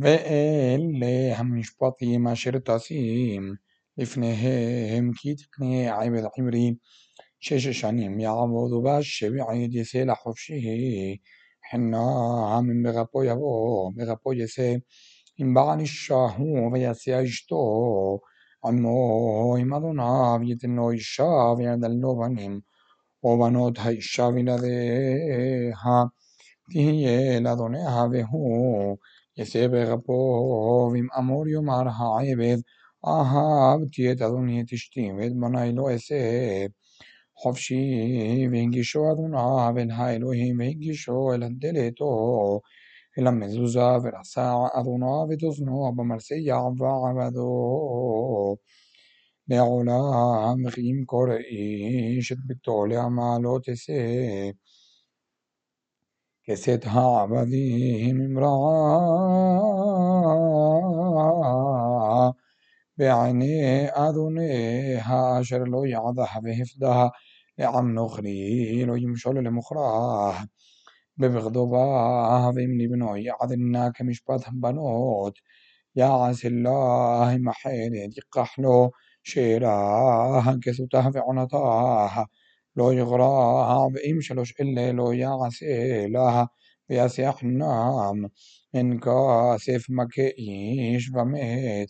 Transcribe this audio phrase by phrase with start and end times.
[0.00, 3.58] वे हम مِشْبَطي مَشْرِط أسيم
[3.98, 6.78] لفنهم كيتقني عيب العبري
[7.40, 11.20] شش شنيم يعبود باش بعيد سيلا حفشي
[11.60, 12.04] حنا
[12.54, 14.82] عم بغبو يبو بغبو يسي
[15.40, 18.18] إن بعني الشاهو ويسي أجتو
[18.64, 22.62] عمو إمدنا بيتنو الشاف يدلو بنيم
[23.22, 26.10] وبنوت هاي الشاف لديها
[26.74, 28.96] تهي لدنها بهو
[29.38, 32.56] והוא יצא ברפו ועם אמור יאמר העבד
[33.06, 36.16] אהבתי את אדוני את אשתי ואת בני לא אעשה.
[37.36, 42.60] חופשי והגישו אדוניו אל האלוהים והגישו אל הדלתו
[43.18, 48.56] אל המזוזה ורסע אדוניו את אוזנו במרסיע ועבדו
[49.48, 51.26] לעולם וכי ימכור
[52.16, 53.92] איש את ביתו לעמה לא תשא
[56.48, 58.68] يسدها عبديهم امرأة
[62.98, 67.12] بعيني أذنيها أشر لو يعضح بهفدها.
[67.58, 70.34] لعم نخري لو يمشل لمخراه.
[71.16, 75.38] ببغضباه ضمن بنو يعذناك كمشبات بنوت.
[75.96, 78.92] يا عز الله محيني دقحلو
[79.22, 82.28] شيراه كسوتها في عنطاها.
[82.77, 85.65] לא יגרע ואם שלוש אלה לא יעשה
[86.09, 86.43] לה
[86.89, 88.25] ויעשה חנם
[88.73, 91.87] אין כסף מכה איש ומת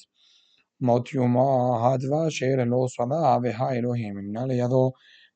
[0.82, 4.92] מות יומה ואשר לא שדה והאלוהים ימנע לידו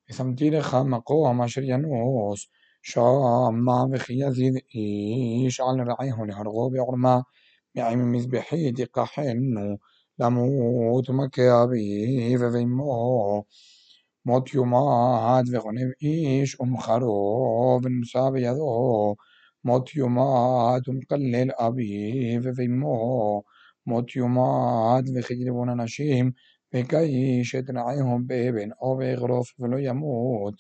[0.09, 2.47] ושמתי לך מקום אשר ינוס
[2.81, 7.19] שמה וכי יזיד איש על רעהו להרגו בעורמה
[7.75, 9.77] מעם מזבחי תיקחנו
[10.19, 13.43] למות מכה אביו ואמו
[14.25, 19.15] מות יומד וגונב איש ומחרו ונשא בידו
[19.63, 23.43] מות יומד ומקלל אביו ואמו
[23.85, 26.31] מות יומד וכיגרבון אנשים
[26.73, 30.53] וכאיש את רעהו באבן או באגרוף ולא ימות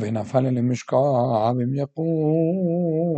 [0.00, 3.14] ונפל למשכב אם יקום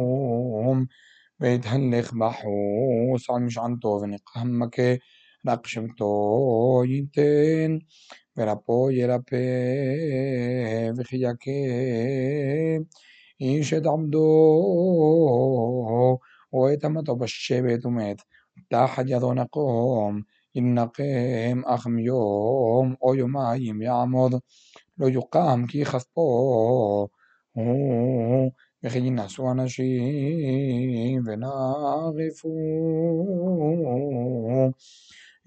[1.40, 4.94] ויתהלך בחוץ על משענתו ונקם מכה
[5.46, 7.78] רק שבטו ייתן
[8.36, 9.36] ורפו ירפא
[10.96, 11.50] וכי יכה
[13.40, 14.58] איש את עמדו
[16.52, 18.16] או את אמתו בשבט ומת
[18.68, 20.20] תחת ידו נקום
[20.54, 24.34] ינקם אך מיום או יומיים יעמוד
[24.98, 27.08] לא יוקם כי כספו
[28.82, 32.48] וכי ינסו אנשים ונערפו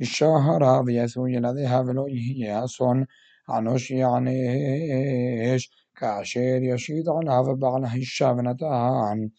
[0.00, 3.06] الشهر هاويس ويلدي هاولويه يسون
[3.50, 9.30] أنوش يعنيش كأشير يشيد على وبعل هشابنتان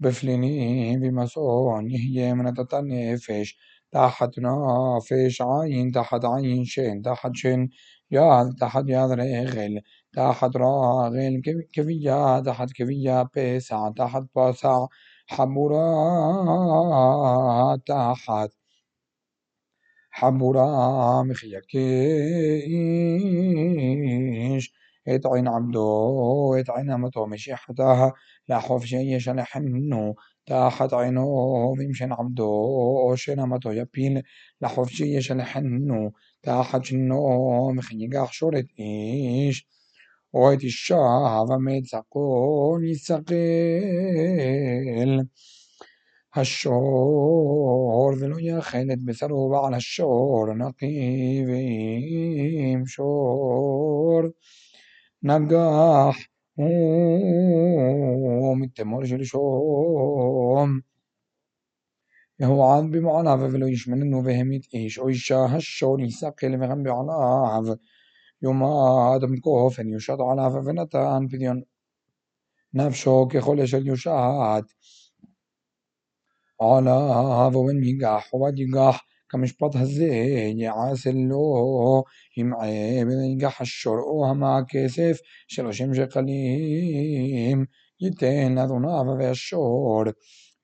[0.00, 3.58] بفلني بمسؤول يهي من تتنفش
[3.92, 7.70] تحت نافش عين تحت عين شين تحت شين
[8.10, 9.80] يا تحت يا رغل
[10.12, 14.86] تحت راغل كفية تحت كفية بيسع تحت بسع
[15.26, 15.84] حمورا
[17.76, 18.50] تحت
[20.20, 21.64] חמורה מחייקיש.
[25.14, 28.08] את עין עבדו, את עין אמתו משיחתה,
[28.48, 30.14] לחוף שיש לחמנו,
[30.44, 32.52] תחת עינו, ואם שן עבדו,
[33.08, 34.18] או שן אמתו יפיל,
[34.62, 36.10] לחוף שיש לחמנו,
[36.40, 39.66] תחת שנו, מחייגח שורת איש,
[40.34, 40.96] או את אישה,
[41.48, 43.34] ומצקו נסכל.
[46.35, 54.21] השור ולא יאכל את בשרו בעל השור נקי ואם שור
[55.23, 56.15] נגח
[58.51, 60.79] ומתמור שלשום
[62.39, 67.75] והועד במעליו ולא ישמננו והמית איש או אישה השור יסקל וגם בעליו
[68.41, 71.61] יומד מכופן יושת עליו ונתן פדיון
[72.73, 74.63] נפשו ככל אשר יושת
[76.64, 76.90] على
[79.76, 80.06] הזה
[80.56, 82.04] יעשה לו
[82.36, 85.18] هزيج עבד يمعي השור או مع كسف
[85.48, 87.64] שלושים שקלים
[88.00, 90.04] ייתן אדוניו והשור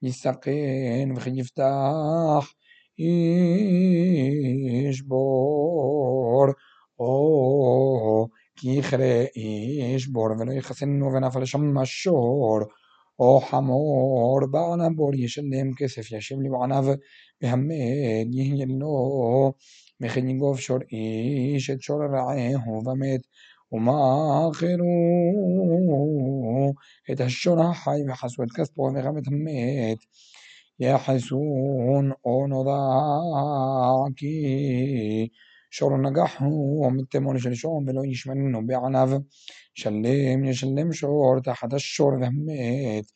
[0.03, 2.53] יסכן וכי יפתח
[2.99, 6.47] איש בור,
[6.99, 12.61] או כי יכרה איש בור, ולא יחסנו ונפל שם השור
[13.27, 16.87] og hamor ba'ana bor yeshelem kesef yashem lim'anav
[17.41, 18.97] behamed yehyelno
[20.01, 23.21] וכן יגוב שור איש את שור רעהו ומת,
[23.73, 24.75] ומכרו
[27.13, 29.99] את השור החי וחצו את כספו וגם את המת.
[30.81, 32.81] יחצון או נודע
[34.17, 35.29] כי
[35.71, 39.11] שור נגח הוא מתמול שלשום ולא ישמרנו בעליו.
[39.83, 43.07] שלם ישלם שור תחת השור והמת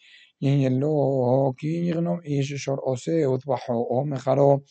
[0.42, 4.62] יהיה לו כי יגנוב איש שור או שה וטבחו או מכרו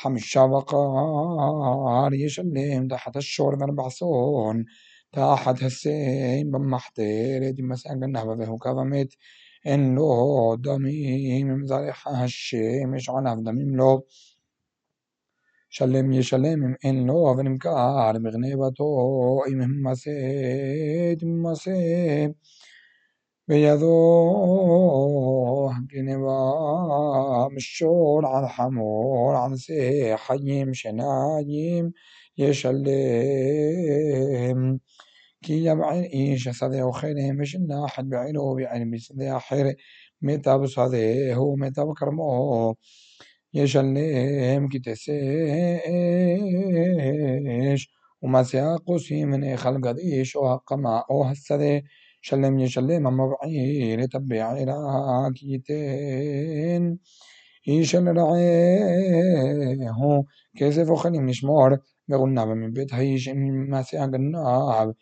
[0.00, 4.64] חמישה בקר ישלם תחת השור וארבע צאן
[5.12, 9.10] تحت السين بمحتير دي مساق النهبة به كظمت
[9.66, 14.06] إن لو دميم مزارح الشمش عنف دميم لو.
[16.12, 22.34] يشلم إن لو ونمكار بغنيبتو إمهم مسيد مسيد
[23.48, 23.86] بيدو
[25.90, 31.92] جنبا مشور على حمور على سي حيم شنايم
[32.38, 33.60] يشلم
[35.42, 39.76] كي يبعين إيش صدي وخيره مش الناحد بعينه بعين بسدي حير
[40.22, 42.74] متى بصدي هو متى بكرمه
[43.56, 45.10] يشلم كي تسيش
[48.22, 51.84] وما سياقوسي من خلق ديش وهقما أو هالسدي
[52.20, 54.52] شلم يشلم أما بعير تبع
[55.34, 56.98] كيتين
[57.66, 59.92] يشل رعيه
[60.56, 64.94] كيسف وخليم نشمار بقولنا من بيت هيش من يقرب بعلم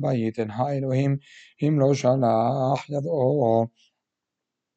[0.00, 1.18] بيت هاي الوهم
[1.62, 3.66] هم لو شلاح يضو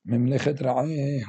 [0.05, 1.25] مملكة رعيه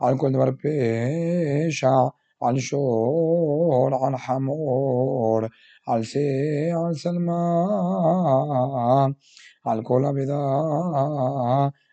[0.00, 2.10] على كل مرة بيشع
[2.42, 5.48] على شور على حمور
[5.88, 7.32] على سي على سلمى
[9.66, 10.38] على كل بدا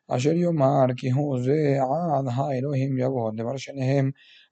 [0.09, 2.27] أشر يمار كي هو زي عاد.
[2.27, 3.41] هاي إلهيم يبود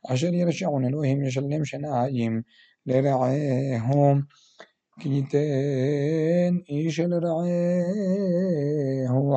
[0.05, 2.43] أشر يرشعون إلهيم يشلم شنايم
[2.85, 4.27] لرعيهم
[5.01, 7.87] كيتين إيش لرعيه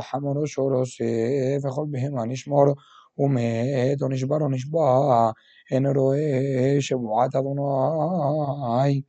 [0.00, 2.74] حمر شور سيف خل بهم نشمر
[3.16, 5.32] ومات ونشبر ونشبع
[5.72, 9.04] إن روي شبعات أدوناي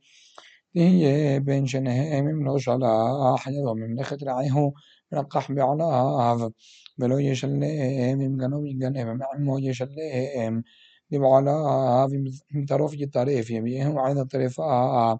[0.74, 4.72] تهي بين شنهم من شلاح يضم مملكة رعيه
[5.14, 6.52] رقح بعلاف.
[6.98, 7.60] بلو يشلم
[8.18, 10.62] من جنوب جنب معمو يشلم
[11.18, 12.10] بعلاف
[12.54, 15.18] من طرف يطرف يبيهم عين الطرفاء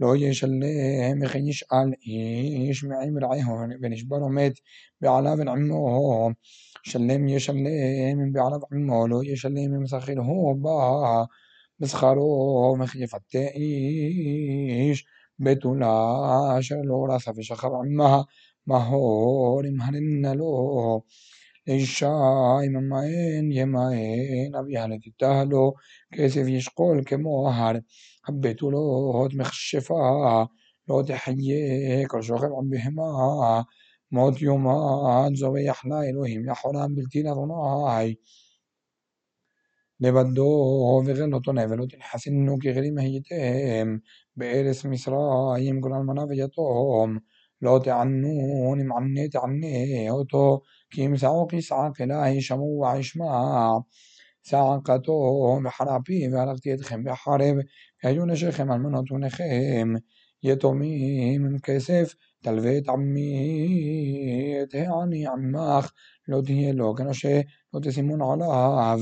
[0.00, 4.58] لو يشلم خيش على إيش معيم رعيه بنشبر مات
[5.00, 6.34] بعلاف عمو
[6.82, 11.28] شلم يشلم بعلاف عمو لو يشلم مسخرة با
[11.80, 15.04] مسخرو مخيف التائيش
[15.38, 18.26] بتولا شلو راسا في شخر عمها
[18.66, 21.02] مهور مهرن له
[21.69, 25.75] الشاي ممين يمين أبيان تتهلو
[26.13, 27.81] كيسف يشقول كموهر
[28.23, 29.95] حبيتو لوت مخشفة
[30.87, 33.65] لو تحيي كل شغل عم بهما
[34.11, 38.19] موت يومات زوي يحنا إلهيم يا حرام بلتينا ضناي
[39.99, 43.97] לבדו וגלותו נבלות יחסינו כגרים הייתם
[44.35, 47.17] בארץ מצרים כל אלמנה ויתום
[47.61, 50.61] לא תענו נמענה תענה אותו
[50.93, 53.69] כי ימצאו כיסעק אלהי שמוע ישמע
[54.41, 57.55] צעקתו בחרפי והלכתי אתכם בחרב
[58.03, 59.93] והיו נשיכם אלמנות ונכם
[60.43, 65.91] יתומים עם כסף תלווה את עמי את העני עמך
[66.27, 67.41] לא תהיה לו כנושה
[67.73, 68.99] לא תשימון עליו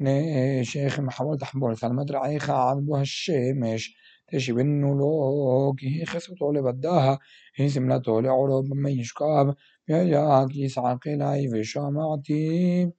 [0.00, 3.94] נשך מחמול תחבול סלמת רעיך עד בו השמש
[4.32, 7.18] تشبن له كي خسوتو لبداها
[7.56, 12.91] هي سملتو لعرب من يشكاب يا يا يا كيس عقلاي في شمعتي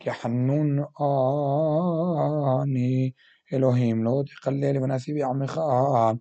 [0.00, 0.86] كي حنون
[2.62, 3.14] آني.
[3.52, 6.18] إلهيم لو تقلل بناسيبي عمخا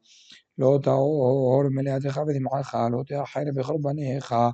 [0.58, 4.54] لو تأور ملياتي خافتي معاخا لو تاحير بخربانيخا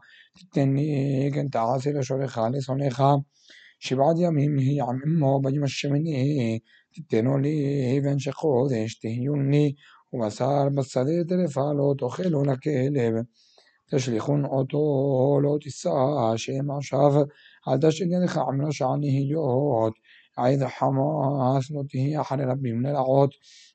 [0.54, 3.24] تتني كنت عاصر شوريخا لسونيخا
[3.80, 6.64] شبعد يمهم هي عم إمه بجم الشمني
[6.96, 9.78] تتنو لي هيفن شخوذ إشتهيوني.
[10.14, 13.26] ومسار بس صديق تلفا لو تخيلو لكي لبن
[13.92, 17.28] تشلخ أطول تسعة شمع شاف
[17.68, 19.94] عداش إن يدخ عمنا شعني هليوت
[20.38, 23.30] عيد حماس نوته أحد ربي من العوت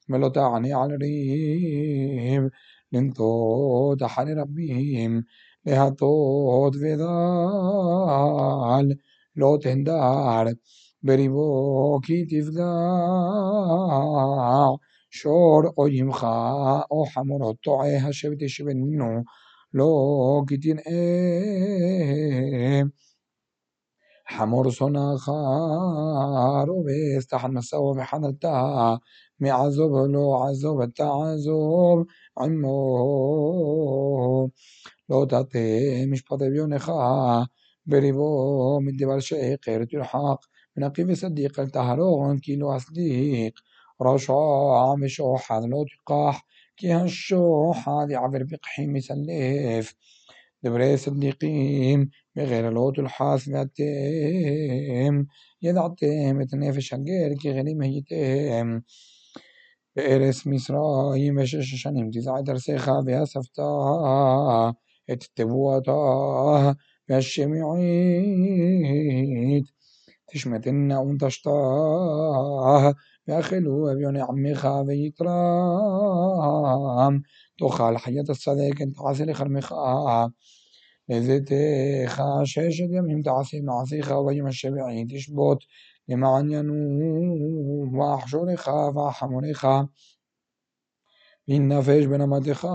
[0.08, 2.50] ملو تعني على ريهم
[2.92, 5.24] لنتوت أحد ربيهم
[5.66, 7.04] لهتوت ודל
[9.36, 10.44] לא תנדר
[11.02, 12.72] בריבו כי תפגע
[15.10, 19.22] שור או ימחה או חמורו טועה השבט ישבנו
[19.74, 22.24] لوكيتين ايم
[24.24, 28.98] حمور سونا خارو بيستحن مساو بحنلتا
[29.40, 32.06] معزوب لو عزوب التعزوب
[32.38, 32.74] عمو
[35.08, 37.46] لو تعطي مش بطبيونخا
[37.86, 40.40] بريبو من دبر شيقر تلحق
[40.76, 43.54] من أقيم صديق التهرون كيلو صديق
[44.02, 49.94] رشا مش أحد لو تقاح كي هنشوح هذي عبر بقحيم يسلف
[50.62, 55.26] دبري صديقيم بغير الهوت الحاس بأتيم
[55.62, 58.82] يدعتيم تنافش غير كي غريم هيتيم
[59.96, 64.74] بإرس مصرايم بشش شنم تزع درسيخا بها سفتا
[65.10, 65.92] اتتبوتا
[67.08, 68.74] بها الشميعيت
[70.28, 72.94] تشمتنا وانتشتاه
[73.28, 75.30] ואכלו אביוני עמך ויתרם
[77.58, 79.74] תאכל חיית הצדק תעשה לכרמך
[81.08, 85.64] לזיתך ששת ימים תעשה מעשיך וביום השביעי תשבות
[86.08, 89.68] למען ינום ואחשורך ואחמונך
[91.48, 92.68] נפש בנמתך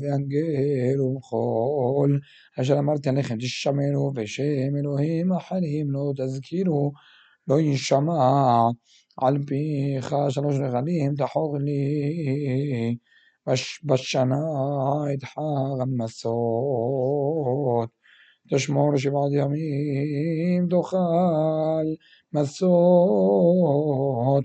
[0.00, 2.20] ואנגל ומחול.
[2.60, 6.92] אשר אמרתי עליכם תשמרו בשם אלוהים אחרים לא תזכירו
[7.48, 8.60] לא יישמע
[9.16, 12.96] על פיך שלוש רגלים תחוג לי
[13.84, 14.36] בשנה
[15.14, 17.90] את חג המסות
[18.50, 21.86] תשמור שבעת ימים תאכל
[22.32, 24.44] מסות.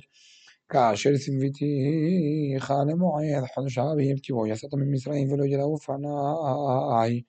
[0.69, 7.21] כאשר ציוויתיך למועד חודש האביב כי בו יצאת ממצרים ולא ידעו פניי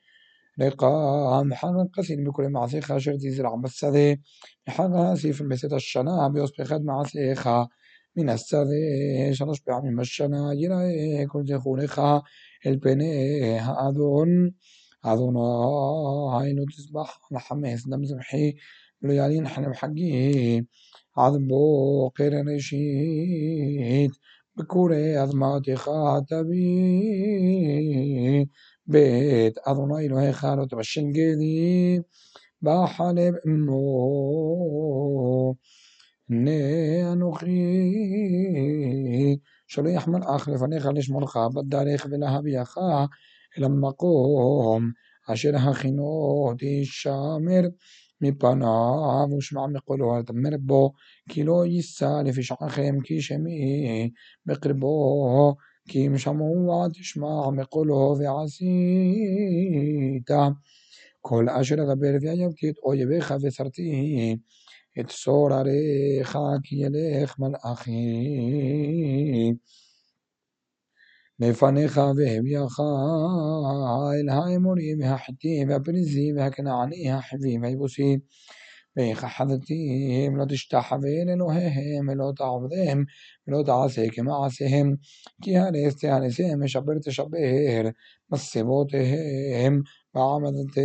[0.59, 4.21] لقام حق قسين بكل معصيخ أشر تزرع بالسذي
[4.69, 7.49] حق هاسيف بسيط الشنا بيصبح معصيخ
[8.17, 9.35] من السذي.
[9.35, 12.01] شرش بعمل الشنا يرى كل تخونخ
[12.67, 13.59] البني.
[13.59, 14.55] هأذون
[15.07, 18.55] أذونا تصبح لحميس دم زبحي
[19.03, 20.65] ليالين حلم حقي
[21.17, 24.11] عذبو قير رشيد
[24.57, 26.61] بكوري أذماتي خاتبي.
[28.90, 32.00] בית אדוני אלוהיך לא תבשל גדי
[32.62, 33.96] בחלב אמו
[36.30, 36.52] הנה
[37.12, 37.62] אנוכי
[39.68, 42.78] שולח מלאך לפניך לשמורך בדרך ולהביאך
[43.58, 44.92] אל המקום
[45.34, 47.62] אשר הכינו תשמר
[48.22, 50.94] מפניו ושמע מקולו אל בו
[51.30, 54.12] כי לא יישא לפשעכם כי שמי
[54.46, 55.56] בקרבו
[55.90, 58.70] כי אם שמעו תשמע מקולו ועשית
[61.22, 64.36] כל אשר אדבר ויבתי את אויביך וסרתי
[65.00, 67.92] את צור עריך כי ילך מלאכי
[71.40, 72.80] לפניך והביאך
[74.14, 78.18] אל האמורים והחיטים והפריזים והכנעני החיבי והיבוסי
[78.97, 83.05] ויכחדתים לא תשתחווה לאלוהיהם ולא תעבדם
[83.49, 84.95] ולא תעשה כמעשיהם.
[85.43, 87.91] כי הרס תהרסם משבר תשבר
[88.33, 89.83] מסבותיהם
[90.15, 90.81] ועמדתם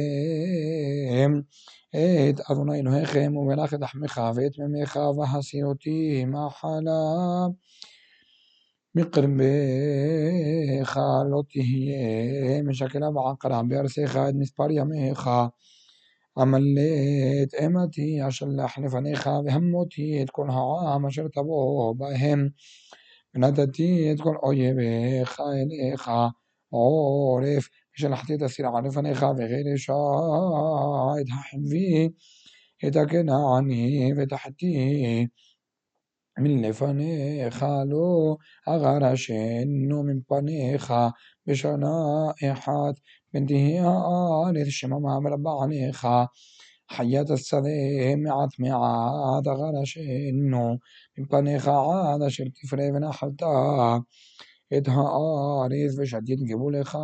[1.96, 7.48] את אדוני אלוהיכם ומלך את לחמך ואת מימיך והסירותי מאכלה
[8.96, 10.98] מקרבך
[11.32, 15.30] לא תהיה משקלה ועקרה בארצך את מספר ימיך
[16.39, 22.49] עמלת אימתי אשלח לפניך והמותי את כל העם אשר תבוא בהם
[23.35, 26.11] ונתתי את כל אויביך אליך
[26.69, 29.93] עורף ושלחתי את הסירה לפניך וגרשה
[31.21, 32.09] את החבי
[32.89, 35.27] את הכנעני ואת החתי
[36.39, 38.37] מלפניך לא
[38.67, 40.95] אגרשנו מפניך
[41.47, 41.89] בשנה
[42.53, 42.95] אחת
[43.36, 43.80] بنتهي
[44.48, 46.06] آنذ شمما مربعنيخ
[46.88, 50.80] حياة السلام معت معاد غرشنو
[51.18, 54.04] مبنيخ عاد شرت فري ونحلتا
[54.74, 55.06] את
[55.66, 56.96] הארץ ושתי את גבולך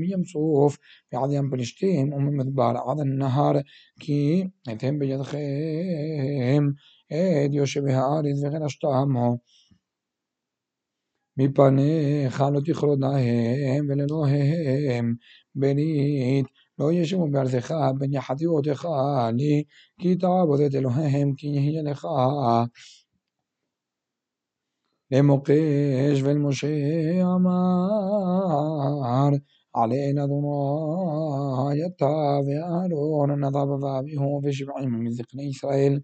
[0.00, 0.78] מים סוף
[1.12, 3.62] ועד ים פלשתים וממדבר עד הנהר.
[4.00, 6.74] כי אתן בידכם
[7.12, 9.38] את יושבי הארץ וגרשתמו
[11.37, 15.15] מפניך לא תכרות להם ולאלוהיהם
[15.55, 16.45] ברית
[16.79, 18.87] לא ישבו בארצך בין יחדיותיך
[19.33, 19.63] לי
[20.01, 22.07] כי תעבוד את אלוהיהם כי יהיה לך
[25.11, 26.67] למוקש ולמשה
[27.35, 29.29] אמר
[29.75, 35.99] علينا אדוני אתה ואהרון נדב ואביהו ושבעים מזקני ישראל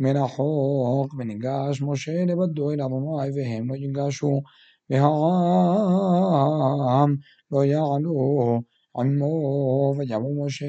[0.00, 4.42] והשתחוויתם מרחוק, וניגש משה לבדו אל אדוני, והם לא ייגשו,
[4.90, 5.16] והעם
[7.50, 8.60] לא יעלו
[8.96, 10.66] עמו, ויבוא משה,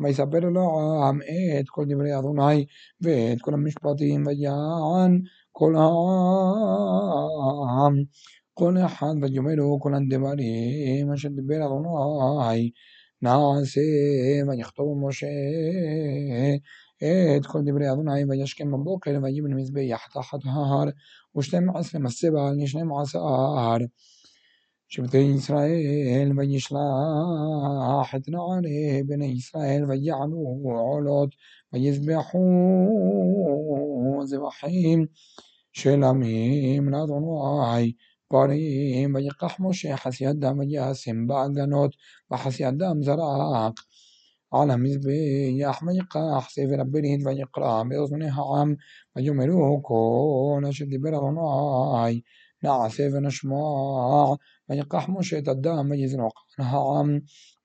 [0.00, 1.20] ויספר לעם
[1.60, 2.66] את כל דברי אדוני,
[3.00, 5.20] ואת כל המשפטים, ויען
[5.52, 6.84] כל העם
[8.54, 12.70] כל אחד ויאמרו כל הדברים אשר דיבר אדוני
[13.22, 13.80] נעשה
[14.48, 15.26] ויכתוב משה
[17.37, 20.89] את כל דברי אדוני וישכם בבוקר ויבן מזבח תחת ההר
[21.37, 23.19] ושתים עשרה מסבע על שנים עשר
[24.87, 31.29] שבטי ישראל וישלח את נערי בני ישראל ויעלו עולות
[31.73, 32.39] ויזבחו
[34.23, 35.05] זבחים
[35.73, 37.93] של עמים לאדוני.
[38.27, 41.95] פרים ויקח משה חסיית דם וישם בעגנות
[42.31, 43.73] וחסיית דם זרק
[44.52, 48.74] على مذبح ويقع سفر البريد ويقرأ بأذن העם
[49.16, 52.20] ויאמרו כל אשר דיבר אדוני
[52.62, 53.56] נעשה ונשמע
[54.68, 57.18] ויקח משה את הדם ויזרוק על העם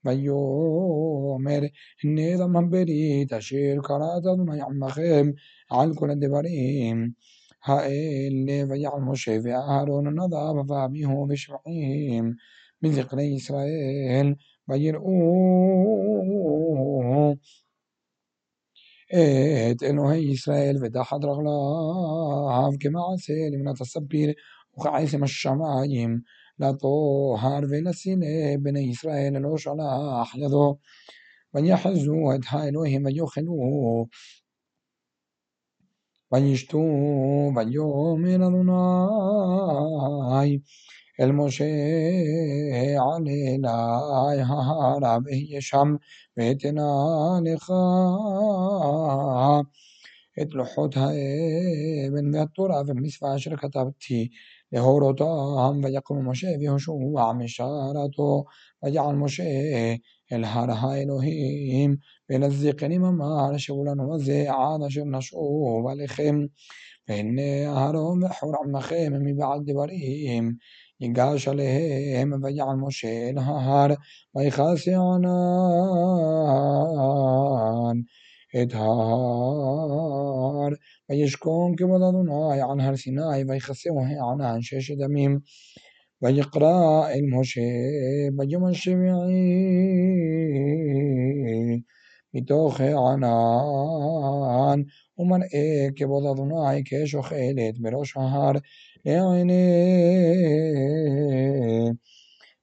[0.06, 1.62] ויאמר
[2.04, 5.32] הנה דם הברית אשר קראת אדוני עמכם
[5.70, 7.12] על כל הדברים
[7.66, 12.34] האלה ויעל משה ואהרון נדב ואביהו ושבעים
[12.84, 14.34] מזקני ישראל
[14.70, 15.32] ויראו
[19.72, 24.32] את אלוהי ישראל ותחת רגליו כמעשה למנת הספיר
[24.80, 26.20] וכעצם השמיים
[26.60, 30.78] לטוהר ולסיני בני ישראל לא שלח ידו
[31.54, 34.06] ויחזו את האלוהים ויאכלו
[36.32, 36.78] וישתו
[37.56, 40.60] ויאמר אדוני
[41.20, 41.66] אל משה
[43.00, 45.96] עלה אלי ההרה ואהיה שם
[46.38, 46.84] ואתנה
[47.46, 47.72] לך
[50.42, 54.30] את לוחות האבן והתורה והמצווה אשר כתבתי
[54.72, 58.44] להורותם ויקום משה ויהושע משרתו
[58.84, 59.44] ויעל משה
[60.32, 61.96] אל הר האלוהים
[62.30, 66.36] ואל הזקנים אמר שאו לנו הזה עד אשר נשוב עליכם
[67.08, 70.56] והנה אהרון וחור עמכם מבעל דברים
[71.01, 73.95] ייגש עליהם ויעל משה אל ההר
[74.35, 75.31] ויכסה ענן
[78.63, 80.69] את ההר.
[81.11, 85.39] וישכון כבוד אדוני על הר סיני ויכסהו הענן ששת ימים.
[86.23, 87.61] ויקרא אל משה
[88.37, 89.07] ביום השביעי
[92.35, 94.83] מתוך הענן
[95.19, 98.53] ומראה כבוד אדוני כאש אוכלת בראש ההר
[99.07, 99.57] يا عيني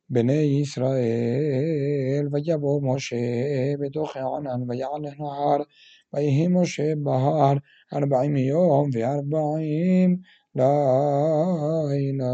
[0.10, 5.66] بني إسرائيل ويبو موشي بدوخ عنان ويعني نهار
[6.14, 7.62] ويهي موشي بهار
[7.94, 10.22] أربعين يوم في أربعين
[10.56, 12.34] ليلة.